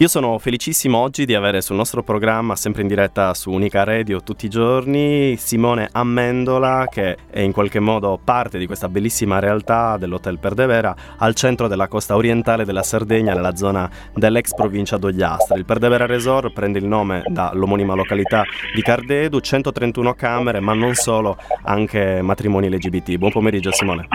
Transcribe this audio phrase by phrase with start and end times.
[0.00, 4.22] Io sono felicissimo oggi di avere sul nostro programma, sempre in diretta su Unica Radio
[4.22, 9.96] tutti i giorni, Simone Ammendola, che è in qualche modo parte di questa bellissima realtà
[9.96, 15.56] dell'Hotel Perdevera al centro della costa orientale della Sardegna, nella zona dell'ex provincia d'Ogliastra.
[15.56, 21.36] Il Perdevera Resort prende il nome dall'omonima località di Cardedu, 131 camere, ma non solo,
[21.64, 23.16] anche matrimoni LGBT.
[23.16, 24.06] Buon pomeriggio Simone.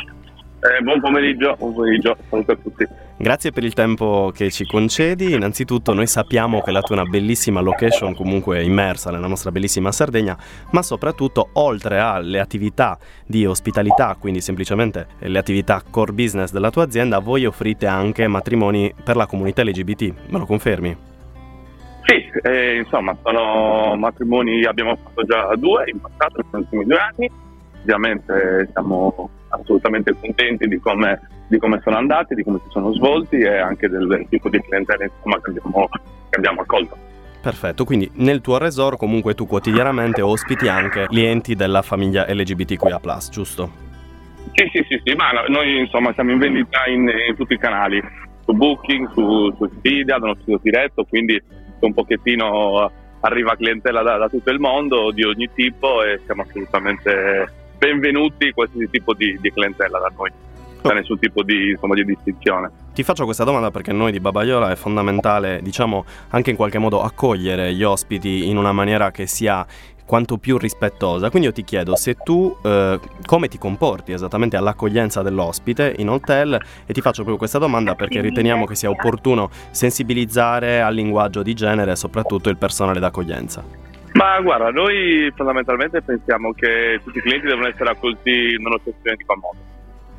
[0.64, 2.88] Eh, buon pomeriggio, buon pomeriggio, saluto a tutti.
[3.18, 5.34] Grazie per il tempo che ci concedi.
[5.34, 9.92] Innanzitutto noi sappiamo che la tua è una bellissima location comunque immersa nella nostra bellissima
[9.92, 10.38] Sardegna,
[10.72, 16.84] ma soprattutto oltre alle attività di ospitalità, quindi semplicemente le attività core business della tua
[16.84, 20.14] azienda, voi offrite anche matrimoni per la comunità LGBT.
[20.30, 20.96] Me lo confermi?
[22.06, 27.32] Sì, eh, insomma, sono matrimoni, abbiamo fatto già due in passato, negli ultimi due anni.
[27.84, 33.38] Ovviamente siamo assolutamente contenti di come, di come, sono andati, di come si sono svolti
[33.38, 35.88] e anche del, del tipo di clientela insomma, che, abbiamo,
[36.30, 36.98] che abbiamo accolto.
[37.42, 43.70] Perfetto, quindi nel tuo resort comunque tu quotidianamente ospiti anche clienti della famiglia LGBTQIA+, giusto?
[44.54, 48.02] Sì, sì, sì, sì, ma noi insomma siamo in vendita in, in tutti i canali,
[48.46, 51.42] su Booking, su, su Expedia, nello sito diretto, quindi
[51.80, 57.62] un pochettino arriva clientela da, da tutto il mondo di ogni tipo e siamo assolutamente
[57.84, 60.32] benvenuti qualsiasi tipo di, di clientela da noi,
[60.76, 62.72] senza nessun tipo di, insomma, di distinzione.
[62.94, 67.02] Ti faccio questa domanda perché noi di Babaiola è fondamentale, diciamo, anche in qualche modo
[67.02, 69.66] accogliere gli ospiti in una maniera che sia
[70.06, 71.30] quanto più rispettosa.
[71.30, 76.54] Quindi io ti chiedo se tu eh, come ti comporti esattamente all'accoglienza dell'ospite in hotel
[76.86, 81.54] e ti faccio proprio questa domanda perché riteniamo che sia opportuno sensibilizzare al linguaggio di
[81.54, 83.83] genere soprattutto il personale d'accoglienza.
[84.14, 89.36] Ma guarda, noi fondamentalmente pensiamo che tutti i clienti devono essere accolti nello stesso identico
[89.36, 89.58] modo,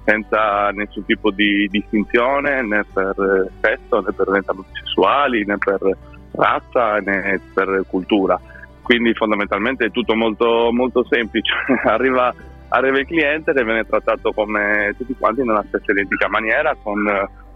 [0.04, 5.96] senza nessun tipo di distinzione né per sesso, né per orientamenti sessuali, né per
[6.32, 8.40] razza, né per cultura.
[8.82, 11.54] Quindi fondamentalmente è tutto molto, molto semplice.
[11.86, 12.34] arriva,
[12.70, 17.00] arriva il cliente e viene trattato come tutti quanti nella stessa identica maniera, con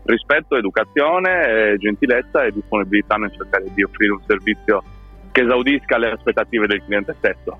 [0.05, 4.83] rispetto, educazione, gentilezza e disponibilità nel cercare di offrire un servizio
[5.39, 7.57] che esaudisca le aspettative del cliente stesso.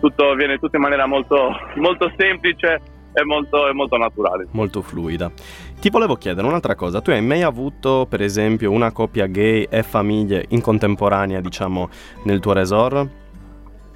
[0.00, 2.80] Tutto avviene tutto in maniera molto, molto semplice
[3.14, 4.46] e molto, molto, naturale.
[4.50, 5.30] Molto fluida.
[5.80, 9.82] Ti volevo chiedere un'altra cosa, tu hai mai avuto per esempio una coppia gay e
[9.82, 11.88] famiglie in contemporanea diciamo
[12.24, 13.08] nel tuo resort?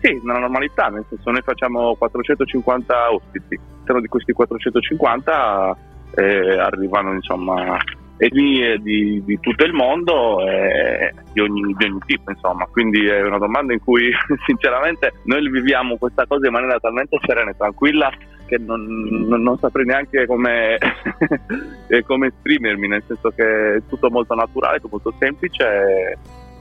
[0.00, 5.76] Sì, nella normalità, nel senso noi facciamo 450 ospiti, all'interno di questi 450
[6.14, 7.76] eh, arrivano insomma
[8.18, 12.66] etnie di, di, tutto il mondo e di ogni, di ogni, tipo, insomma.
[12.66, 14.10] Quindi è una domanda in cui
[14.44, 18.12] sinceramente noi viviamo questa cosa in maniera talmente serena e tranquilla
[18.46, 18.84] che non,
[19.28, 20.78] non, non saprei neanche come,
[22.06, 26.18] come, esprimermi, nel senso che è tutto molto naturale, tutto molto semplice.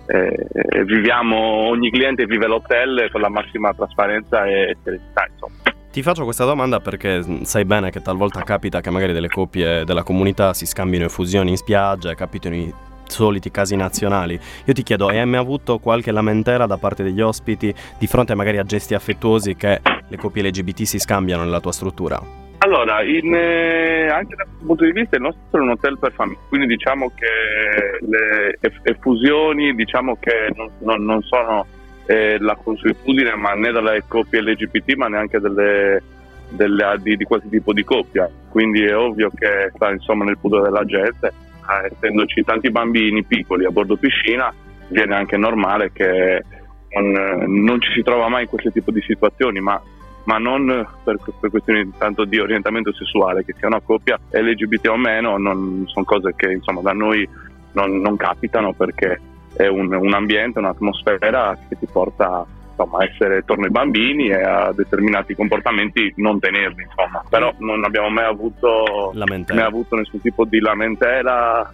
[0.09, 5.66] E, e viviamo, ogni cliente vive l'hotel con la massima trasparenza e serenità, insomma.
[5.97, 10.03] Ti faccio questa domanda perché sai bene che talvolta capita che magari delle coppie della
[10.03, 12.72] comunità si scambino effusioni in spiaggia, capitano i
[13.08, 14.40] soliti casi nazionali.
[14.66, 18.59] Io ti chiedo, hai mai avuto qualche lamentela da parte degli ospiti di fronte magari
[18.59, 22.22] a gesti affettuosi che le coppie LGBT si scambiano nella tua struttura?
[22.59, 26.12] Allora, in, eh, anche da questo punto di vista il nostro è un hotel per
[26.12, 31.66] famiglie, quindi diciamo che le effusioni diciamo che non, non, non sono
[32.07, 36.01] eh, la consuetudine, ma né dalle coppie LGBT, ma neanche delle,
[36.50, 38.29] delle, di, di qualsiasi tipo di coppia.
[38.50, 43.66] Quindi è ovvio che sta insomma nel pudore della gente, eh, essendoci tanti bambini piccoli
[43.66, 44.51] a bordo piscina,
[44.88, 46.44] viene anche normale che
[46.91, 49.79] non, non ci si trova mai in questo tipo di situazioni, ma
[50.28, 54.98] ma non per, per, questioni tanto di orientamento sessuale, che sia una coppia LGBT o
[54.98, 57.27] meno, non, sono cose che insomma da noi
[57.71, 59.21] non, non capitano perché
[59.57, 64.42] è un, un ambiente, un'atmosfera che ti porta insomma, a essere attorno ai bambini e
[64.42, 67.24] a determinati comportamenti non tenerli, insomma.
[67.27, 71.74] Però non abbiamo mai avuto, mai avuto nessun tipo di lamentela,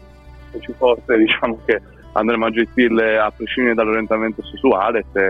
[0.52, 1.82] se ci fosse diciamo che
[2.14, 5.30] andremo a gestirle a prescindere dall'orientamento sessuale, se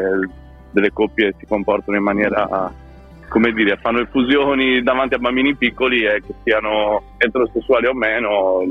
[0.69, 2.71] delle coppie si comportano in maniera
[3.33, 8.61] come dire, fanno effusioni davanti a bambini piccoli e che siano eterosessuali o meno,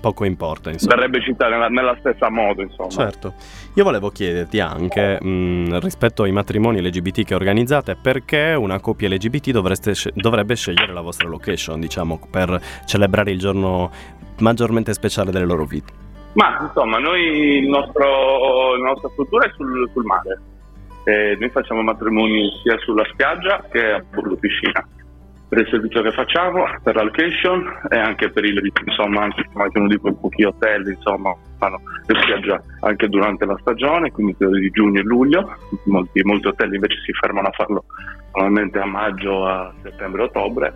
[0.00, 0.70] poco importa.
[0.70, 0.94] Insomma.
[0.94, 2.90] Verrebbe citata nella, nella, stessa modo, insomma.
[2.90, 3.34] Certo.
[3.74, 9.50] Io volevo chiederti anche, mh, rispetto ai matrimoni LGBT che organizzate, perché una coppia LGBT
[9.50, 13.90] dovreste, dovrebbe scegliere la vostra location, diciamo, per celebrare il giorno
[14.38, 15.92] maggiormente speciale delle loro vite?
[16.34, 20.40] Ma insomma, noi, il nostro, la nostra struttura è sul, sul mare.
[21.04, 24.86] Eh, noi facciamo matrimoni sia sulla spiaggia che a Burlo Piscina
[25.48, 29.88] per il servizio che facciamo, per la location e anche per il insomma anche uno
[29.88, 35.00] di quei pochi hotel insomma fanno le spiaggia anche durante la stagione, quindi di giugno
[35.00, 37.84] e luglio, molti, molti hotel invece si fermano a farlo
[38.34, 40.74] normalmente a maggio, a settembre, ottobre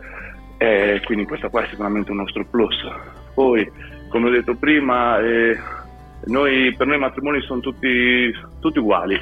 [0.57, 2.77] e quindi questo qua è sicuramente un nostro plus.
[3.35, 3.71] Poi
[4.09, 5.59] come ho detto prima eh,
[6.27, 9.19] noi, per noi i matrimoni sono tutti, tutti uguali,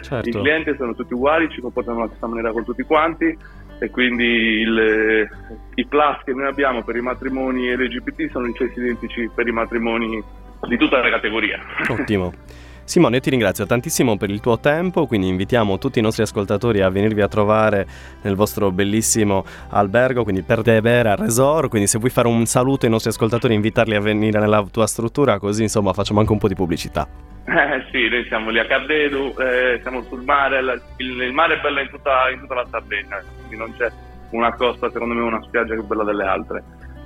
[0.00, 0.28] certo.
[0.28, 3.36] i clienti sono tutti uguali, ci comportano alla stessa maniera con tutti quanti
[3.78, 5.28] e quindi il,
[5.74, 10.22] i plus che noi abbiamo per i matrimoni LGBT sono incesi identici per i matrimoni
[10.68, 11.58] di tutta la categoria.
[11.88, 12.32] Ottimo.
[12.84, 16.80] Simone, io ti ringrazio tantissimo per il tuo tempo, quindi invitiamo tutti i nostri ascoltatori
[16.80, 17.86] a venirvi a trovare
[18.22, 22.86] nel vostro bellissimo albergo, quindi per De Vera Resort, quindi se vuoi fare un saluto
[22.86, 26.48] ai nostri ascoltatori, invitarli a venire nella tua struttura, così insomma facciamo anche un po'
[26.48, 27.06] di pubblicità.
[27.46, 31.60] Eh sì, noi siamo lì a Cardedu, eh, siamo sul mare, il, il, mare è
[31.60, 33.90] bello in tutta, in tutta la Sardegna, quindi non c'è
[34.30, 36.62] una costa, secondo me, una spiaggia più bella delle altre.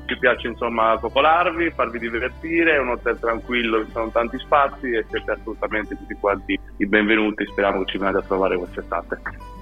[0.07, 5.07] Ci piace insomma cocolarvi, farvi divertire, è un hotel tranquillo, ci sono tanti spazi e
[5.09, 9.21] siete assolutamente tutti quanti i benvenuti, speriamo che ci veniate a trovare quest'estate.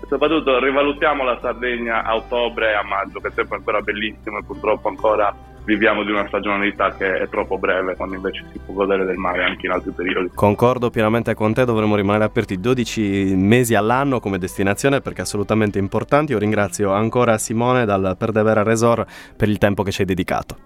[0.08, 4.44] Soprattutto rivalutiamo la Sardegna a ottobre e a maggio, che è sempre ancora bellissimo e
[4.44, 5.32] purtroppo ancora
[5.64, 9.44] viviamo di una stagionalità che è troppo breve, quando invece si può godere del mare
[9.44, 10.30] anche in altri periodi.
[10.34, 15.78] Concordo pienamente con te, dovremmo rimanere aperti 12 mesi all'anno come destinazione perché è assolutamente
[15.78, 16.32] importante.
[16.32, 20.56] Io ringrazio ancora Simone dal Perdevera Resort per il tempo che ci hai dedicato.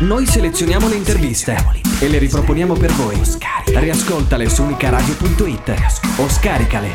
[0.00, 1.56] Noi selezioniamo le interviste
[2.02, 3.18] e le riproponiamo per voi.
[3.66, 5.74] Riascoltale su unicaradio.it
[6.18, 6.90] o scaricale.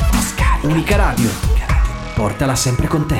[0.61, 1.29] Unica Radio.
[2.13, 3.17] Portala sempre con te.